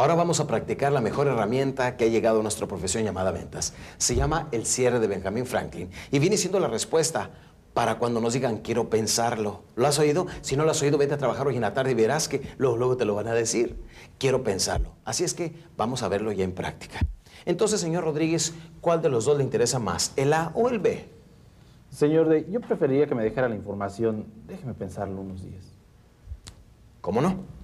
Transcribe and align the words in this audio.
Ahora 0.00 0.14
vamos 0.14 0.40
a 0.40 0.46
practicar 0.46 0.92
la 0.92 1.02
mejor 1.02 1.26
herramienta 1.26 1.98
que 1.98 2.06
ha 2.06 2.08
llegado 2.08 2.40
a 2.40 2.42
nuestra 2.42 2.66
profesión 2.66 3.04
llamada 3.04 3.32
ventas. 3.32 3.74
Se 3.98 4.16
llama 4.16 4.48
el 4.50 4.64
cierre 4.64 4.98
de 4.98 5.06
Benjamin 5.06 5.44
Franklin 5.44 5.90
y 6.10 6.18
viene 6.18 6.38
siendo 6.38 6.58
la 6.58 6.68
respuesta 6.68 7.28
para 7.74 7.98
cuando 7.98 8.18
nos 8.18 8.32
digan 8.32 8.62
quiero 8.62 8.88
pensarlo. 8.88 9.60
¿Lo 9.76 9.86
has 9.86 9.98
oído? 9.98 10.26
Si 10.40 10.56
no 10.56 10.64
lo 10.64 10.70
has 10.70 10.80
oído, 10.80 10.96
vete 10.96 11.12
a 11.12 11.18
trabajar 11.18 11.46
hoy 11.46 11.56
en 11.56 11.60
la 11.60 11.74
tarde 11.74 11.90
y 11.90 11.94
verás 11.94 12.28
que 12.28 12.40
luego, 12.56 12.78
luego 12.78 12.96
te 12.96 13.04
lo 13.04 13.14
van 13.14 13.28
a 13.28 13.34
decir. 13.34 13.76
Quiero 14.16 14.42
pensarlo. 14.42 14.94
Así 15.04 15.22
es 15.22 15.34
que 15.34 15.52
vamos 15.76 16.02
a 16.02 16.08
verlo 16.08 16.32
ya 16.32 16.44
en 16.44 16.52
práctica. 16.52 17.00
Entonces, 17.44 17.78
señor 17.78 18.04
Rodríguez, 18.04 18.54
¿cuál 18.80 19.02
de 19.02 19.10
los 19.10 19.26
dos 19.26 19.36
le 19.36 19.44
interesa 19.44 19.80
más, 19.80 20.14
el 20.16 20.32
A 20.32 20.50
o 20.54 20.70
el 20.70 20.78
B? 20.78 21.10
Señor 21.90 22.30
D, 22.30 22.46
yo 22.50 22.62
preferiría 22.62 23.06
que 23.06 23.14
me 23.14 23.22
dejara 23.22 23.50
la 23.50 23.54
información. 23.54 24.24
Déjeme 24.46 24.72
pensarlo 24.72 25.20
unos 25.20 25.44
días. 25.44 25.66
¿Cómo 27.02 27.20
no? 27.20 27.59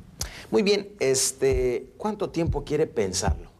Muy 0.50 0.62
bien, 0.62 0.88
este, 1.00 1.90
¿cuánto 1.96 2.30
tiempo 2.30 2.64
quiere 2.64 2.86
pensarlo? 2.86 3.50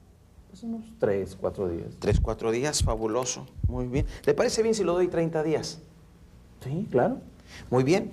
Pues 0.50 0.62
unos 0.62 0.84
tres, 0.98 1.36
cuatro 1.38 1.68
días. 1.68 1.88
Tres, 1.98 2.20
cuatro 2.20 2.50
días, 2.50 2.82
fabuloso. 2.82 3.46
Muy 3.68 3.86
bien. 3.86 4.06
¿Le 4.24 4.34
parece 4.34 4.62
bien 4.62 4.74
si 4.74 4.84
lo 4.84 4.94
doy 4.94 5.08
30 5.08 5.42
días? 5.42 5.80
Sí, 6.62 6.86
claro. 6.90 7.18
Muy 7.70 7.84
bien. 7.84 8.12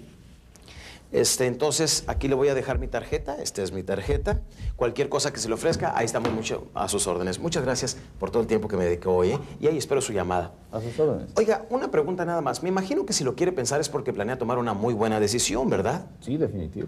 Este, 1.13 1.45
entonces, 1.45 2.03
aquí 2.07 2.27
le 2.27 2.33
voy 2.33 2.47
a 2.47 2.55
dejar 2.55 2.79
mi 2.79 2.87
tarjeta. 2.87 3.35
Esta 3.35 3.61
es 3.61 3.71
mi 3.71 3.83
tarjeta. 3.83 4.41
Cualquier 4.75 5.09
cosa 5.09 5.31
que 5.31 5.39
se 5.39 5.47
le 5.47 5.53
ofrezca, 5.53 5.95
ahí 5.95 6.05
estamos 6.05 6.33
mucho 6.33 6.67
a 6.73 6.89
sus 6.89 7.05
órdenes. 7.05 7.39
Muchas 7.39 7.63
gracias 7.63 7.97
por 8.19 8.31
todo 8.31 8.41
el 8.41 8.47
tiempo 8.47 8.67
que 8.67 8.75
me 8.75 8.85
dedicó 8.85 9.15
hoy. 9.15 9.31
¿eh? 9.31 9.39
Y 9.61 9.67
ahí 9.67 9.77
espero 9.77 10.01
su 10.01 10.11
llamada. 10.11 10.53
A 10.71 10.81
sus 10.81 10.99
órdenes. 10.99 11.29
Oiga, 11.37 11.67
una 11.69 11.91
pregunta 11.91 12.25
nada 12.25 12.41
más. 12.41 12.63
Me 12.63 12.69
imagino 12.69 13.05
que 13.05 13.13
si 13.13 13.23
lo 13.23 13.35
quiere 13.35 13.51
pensar 13.51 13.79
es 13.79 13.89
porque 13.89 14.11
planea 14.11 14.39
tomar 14.39 14.57
una 14.57 14.73
muy 14.73 14.95
buena 14.95 15.19
decisión, 15.19 15.69
¿verdad? 15.69 16.07
Sí, 16.19 16.35
definitivo. 16.35 16.87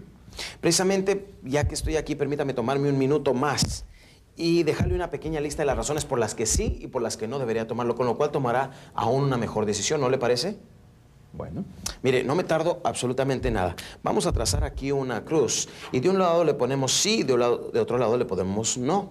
Precisamente, 0.66 1.32
ya 1.44 1.68
que 1.68 1.76
estoy 1.76 1.94
aquí, 1.94 2.16
permítame 2.16 2.52
tomarme 2.52 2.88
un 2.88 2.98
minuto 2.98 3.34
más 3.34 3.84
y 4.34 4.64
dejarle 4.64 4.96
una 4.96 5.12
pequeña 5.12 5.40
lista 5.40 5.62
de 5.62 5.66
las 5.66 5.76
razones 5.76 6.04
por 6.04 6.18
las 6.18 6.34
que 6.34 6.44
sí 6.44 6.80
y 6.80 6.88
por 6.88 7.02
las 7.02 7.16
que 7.16 7.28
no 7.28 7.38
debería 7.38 7.68
tomarlo, 7.68 7.94
con 7.94 8.04
lo 8.04 8.16
cual 8.16 8.32
tomará 8.32 8.72
aún 8.92 9.22
una 9.22 9.36
mejor 9.36 9.64
decisión, 9.64 10.00
¿no 10.00 10.10
le 10.10 10.18
parece? 10.18 10.58
Bueno. 11.32 11.64
Mire, 12.02 12.24
no 12.24 12.34
me 12.34 12.42
tardo 12.42 12.80
absolutamente 12.82 13.48
nada. 13.48 13.76
Vamos 14.02 14.26
a 14.26 14.32
trazar 14.32 14.64
aquí 14.64 14.90
una 14.90 15.24
cruz 15.24 15.68
y 15.92 16.00
de 16.00 16.10
un 16.10 16.18
lado 16.18 16.42
le 16.42 16.54
ponemos 16.54 16.92
sí, 16.92 17.22
de, 17.22 17.34
un 17.34 17.38
lado, 17.38 17.70
de 17.72 17.78
otro 17.78 17.96
lado 17.96 18.16
le 18.18 18.24
ponemos 18.24 18.76
no. 18.76 19.08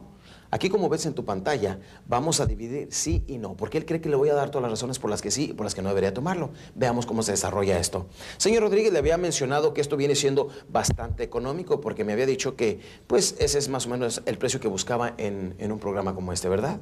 Aquí, 0.55 0.69
como 0.69 0.87
ves 0.87 1.05
en 1.05 1.13
tu 1.13 1.25
pantalla, 1.25 1.79
vamos 2.07 2.39
a 2.39 2.45
dividir 2.45 2.87
sí 2.89 3.25
y 3.27 3.39
no, 3.39 3.57
porque 3.57 3.77
él 3.77 3.85
cree 3.85 3.99
que 3.99 4.07
le 4.07 4.15
voy 4.15 4.29
a 4.29 4.33
dar 4.33 4.51
todas 4.51 4.61
las 4.61 4.71
razones 4.71 4.99
por 4.99 5.09
las 5.09 5.21
que 5.21 5.29
sí 5.29 5.49
y 5.49 5.53
por 5.53 5.65
las 5.65 5.75
que 5.75 5.81
no 5.81 5.89
debería 5.89 6.13
tomarlo. 6.13 6.51
Veamos 6.75 7.05
cómo 7.05 7.23
se 7.23 7.31
desarrolla 7.31 7.77
esto. 7.77 8.05
Señor 8.37 8.63
Rodríguez, 8.63 8.93
le 8.93 8.99
había 8.99 9.17
mencionado 9.17 9.73
que 9.73 9.81
esto 9.81 9.97
viene 9.97 10.15
siendo 10.15 10.47
bastante 10.69 11.23
económico, 11.23 11.81
porque 11.81 12.05
me 12.05 12.13
había 12.13 12.25
dicho 12.25 12.55
que, 12.55 12.79
pues, 13.05 13.35
ese 13.37 13.57
es 13.57 13.67
más 13.67 13.85
o 13.85 13.89
menos 13.89 14.21
el 14.25 14.37
precio 14.37 14.61
que 14.61 14.69
buscaba 14.69 15.13
en, 15.17 15.55
en 15.57 15.73
un 15.73 15.79
programa 15.79 16.15
como 16.15 16.31
este, 16.31 16.47
¿verdad? 16.47 16.79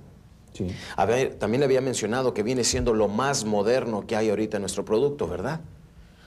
Sí. 0.54 0.68
A 0.96 1.06
ver, 1.08 1.34
también 1.34 1.62
le 1.62 1.66
había 1.66 1.82
mencionado 1.82 2.36
que 2.36 2.44
viene 2.44 2.64
siendo 2.64 2.94
lo 2.94 3.08
más 3.08 3.44
moderno 3.44 4.06
que 4.06 4.16
hay 4.16 4.30
ahorita 4.30 4.58
en 4.58 4.62
nuestro 4.62 4.86
producto, 4.86 5.28
¿verdad? 5.28 5.62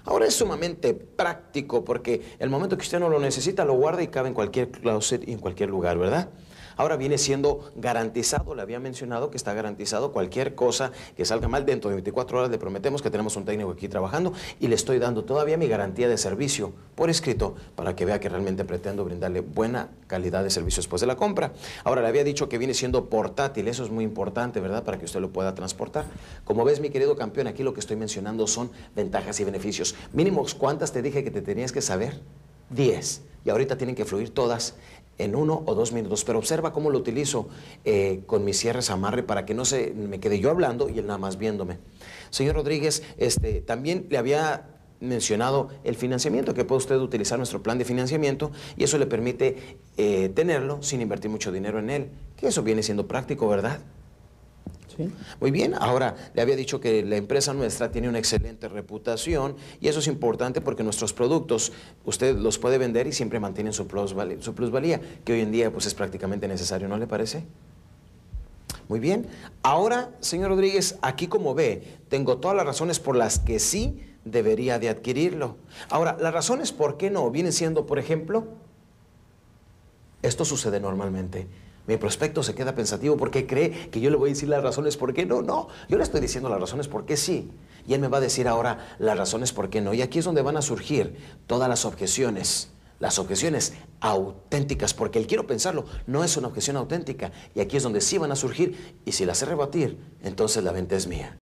Ahora 0.04 0.26
es 0.26 0.34
sumamente 0.34 0.94
práctico 0.94 1.84
porque 1.84 2.22
el 2.40 2.50
momento 2.50 2.76
que 2.76 2.82
usted 2.82 2.98
no 2.98 3.08
lo 3.08 3.20
necesita 3.20 3.64
lo 3.64 3.74
guarda 3.74 4.02
y 4.02 4.08
cabe 4.08 4.26
en 4.26 4.34
cualquier 4.34 4.72
closet 4.72 5.28
y 5.28 5.32
en 5.32 5.38
cualquier 5.38 5.68
lugar, 5.68 5.96
¿verdad? 5.96 6.28
Ahora 6.76 6.96
viene 6.96 7.16
siendo 7.16 7.70
garantizado, 7.74 8.54
le 8.54 8.62
había 8.62 8.78
mencionado 8.78 9.30
que 9.30 9.36
está 9.36 9.54
garantizado 9.54 10.12
cualquier 10.12 10.54
cosa 10.54 10.92
que 11.16 11.24
salga 11.24 11.48
mal 11.48 11.64
dentro 11.64 11.88
de 11.88 11.96
24 11.96 12.38
horas. 12.38 12.50
Le 12.50 12.58
prometemos 12.58 13.02
que 13.02 13.10
tenemos 13.10 13.36
un 13.36 13.44
técnico 13.44 13.70
aquí 13.70 13.88
trabajando 13.88 14.32
y 14.60 14.68
le 14.68 14.74
estoy 14.74 14.98
dando 14.98 15.24
todavía 15.24 15.56
mi 15.56 15.68
garantía 15.68 16.08
de 16.08 16.18
servicio 16.18 16.72
por 16.94 17.08
escrito 17.08 17.54
para 17.74 17.96
que 17.96 18.04
vea 18.04 18.20
que 18.20 18.28
realmente 18.28 18.64
pretendo 18.64 19.04
brindarle 19.04 19.40
buena 19.40 19.88
calidad 20.06 20.42
de 20.42 20.50
servicio 20.50 20.80
después 20.80 21.00
de 21.00 21.06
la 21.06 21.16
compra. 21.16 21.52
Ahora 21.84 22.02
le 22.02 22.08
había 22.08 22.24
dicho 22.24 22.48
que 22.48 22.58
viene 22.58 22.74
siendo 22.74 23.06
portátil, 23.08 23.68
eso 23.68 23.82
es 23.82 23.90
muy 23.90 24.04
importante, 24.04 24.60
¿verdad? 24.60 24.84
Para 24.84 24.98
que 24.98 25.06
usted 25.06 25.20
lo 25.20 25.30
pueda 25.30 25.54
transportar. 25.54 26.04
Como 26.44 26.64
ves, 26.64 26.80
mi 26.80 26.90
querido 26.90 27.16
campeón, 27.16 27.46
aquí 27.46 27.62
lo 27.62 27.72
que 27.72 27.80
estoy 27.80 27.96
mencionando 27.96 28.46
son 28.46 28.70
ventajas 28.94 29.40
y 29.40 29.44
beneficios. 29.44 29.94
Mínimos, 30.12 30.54
¿cuántas 30.54 30.92
te 30.92 31.02
dije 31.02 31.24
que 31.24 31.30
te 31.30 31.42
tenías 31.42 31.72
que 31.72 31.80
saber? 31.80 32.20
10. 32.70 33.22
Y 33.44 33.50
ahorita 33.50 33.76
tienen 33.76 33.94
que 33.94 34.04
fluir 34.04 34.30
todas 34.30 34.74
en 35.18 35.34
uno 35.34 35.62
o 35.66 35.74
dos 35.74 35.92
minutos, 35.92 36.24
pero 36.24 36.38
observa 36.38 36.72
cómo 36.72 36.90
lo 36.90 36.98
utilizo 36.98 37.48
eh, 37.84 38.20
con 38.26 38.44
mis 38.44 38.58
cierres 38.58 38.90
amarre 38.90 39.22
para 39.22 39.46
que 39.46 39.54
no 39.54 39.64
se 39.64 39.92
me 39.92 40.20
quede 40.20 40.40
yo 40.40 40.50
hablando 40.50 40.88
y 40.88 40.98
él 40.98 41.06
nada 41.06 41.18
más 41.18 41.38
viéndome. 41.38 41.78
Señor 42.30 42.56
Rodríguez, 42.56 43.02
este, 43.16 43.60
también 43.60 44.06
le 44.10 44.18
había 44.18 44.68
mencionado 45.00 45.68
el 45.84 45.94
financiamiento, 45.94 46.54
que 46.54 46.64
puede 46.64 46.78
usted 46.78 46.96
utilizar 46.96 47.38
nuestro 47.38 47.62
plan 47.62 47.78
de 47.78 47.84
financiamiento 47.84 48.50
y 48.76 48.84
eso 48.84 48.98
le 48.98 49.06
permite 49.06 49.78
eh, 49.96 50.30
tenerlo 50.34 50.82
sin 50.82 51.00
invertir 51.00 51.30
mucho 51.30 51.52
dinero 51.52 51.78
en 51.78 51.90
él, 51.90 52.08
que 52.36 52.48
eso 52.48 52.62
viene 52.62 52.82
siendo 52.82 53.06
práctico, 53.06 53.48
¿verdad? 53.48 53.80
Muy 55.40 55.50
bien, 55.50 55.74
ahora 55.74 56.16
le 56.34 56.42
había 56.42 56.56
dicho 56.56 56.80
que 56.80 57.02
la 57.04 57.16
empresa 57.16 57.52
nuestra 57.52 57.90
tiene 57.90 58.08
una 58.08 58.18
excelente 58.18 58.68
reputación 58.68 59.56
y 59.80 59.88
eso 59.88 59.98
es 59.98 60.06
importante 60.06 60.60
porque 60.60 60.82
nuestros 60.82 61.12
productos 61.12 61.72
usted 62.04 62.36
los 62.36 62.58
puede 62.58 62.78
vender 62.78 63.06
y 63.06 63.12
siempre 63.12 63.40
mantienen 63.40 63.72
su 63.72 63.86
plusvalía, 63.86 64.40
su 64.40 64.54
que 65.24 65.32
hoy 65.32 65.40
en 65.40 65.52
día 65.52 65.70
pues 65.70 65.86
es 65.86 65.94
prácticamente 65.94 66.48
necesario, 66.48 66.88
¿no 66.88 66.96
le 66.96 67.06
parece? 67.06 67.44
Muy 68.88 69.00
bien, 69.00 69.26
ahora, 69.62 70.10
señor 70.20 70.50
Rodríguez, 70.50 70.96
aquí 71.02 71.26
como 71.26 71.54
ve, 71.54 71.98
tengo 72.08 72.38
todas 72.38 72.56
las 72.56 72.66
razones 72.66 73.00
por 73.00 73.16
las 73.16 73.38
que 73.38 73.58
sí 73.58 74.00
debería 74.24 74.78
de 74.78 74.88
adquirirlo. 74.88 75.56
Ahora, 75.88 76.16
las 76.20 76.32
razones 76.32 76.72
por 76.72 76.96
qué 76.96 77.10
no 77.10 77.30
vienen 77.30 77.52
siendo, 77.52 77.86
por 77.86 77.98
ejemplo, 77.98 78.46
esto 80.22 80.44
sucede 80.44 80.80
normalmente. 80.80 81.46
Mi 81.86 81.96
prospecto 81.96 82.42
se 82.42 82.54
queda 82.54 82.74
pensativo 82.74 83.16
porque 83.16 83.46
cree 83.46 83.90
que 83.90 84.00
yo 84.00 84.10
le 84.10 84.16
voy 84.16 84.30
a 84.30 84.32
decir 84.32 84.48
las 84.48 84.62
razones 84.62 84.96
por 84.96 85.14
qué 85.14 85.24
no. 85.24 85.42
No, 85.42 85.68
yo 85.88 85.96
le 85.96 86.02
estoy 86.02 86.20
diciendo 86.20 86.48
las 86.48 86.60
razones 86.60 86.88
por 86.88 87.04
qué 87.04 87.16
sí. 87.16 87.50
Y 87.86 87.94
él 87.94 88.00
me 88.00 88.08
va 88.08 88.18
a 88.18 88.20
decir 88.20 88.48
ahora 88.48 88.96
las 88.98 89.16
razones 89.16 89.52
por 89.52 89.70
qué 89.70 89.80
no. 89.80 89.94
Y 89.94 90.02
aquí 90.02 90.18
es 90.18 90.24
donde 90.24 90.42
van 90.42 90.56
a 90.56 90.62
surgir 90.62 91.16
todas 91.46 91.68
las 91.68 91.84
objeciones. 91.84 92.70
Las 92.98 93.18
objeciones 93.18 93.74
auténticas, 94.00 94.94
porque 94.94 95.18
el 95.18 95.26
quiero 95.26 95.46
pensarlo 95.46 95.84
no 96.06 96.24
es 96.24 96.36
una 96.36 96.48
objeción 96.48 96.76
auténtica. 96.76 97.30
Y 97.54 97.60
aquí 97.60 97.76
es 97.76 97.82
donde 97.82 98.00
sí 98.00 98.18
van 98.18 98.32
a 98.32 98.36
surgir. 98.36 98.96
Y 99.04 99.12
si 99.12 99.24
las 99.24 99.38
sé 99.38 99.46
rebatir, 99.46 99.98
entonces 100.22 100.64
la 100.64 100.72
venta 100.72 100.96
es 100.96 101.06
mía. 101.06 101.38